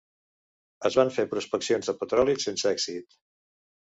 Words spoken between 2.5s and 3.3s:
èxit.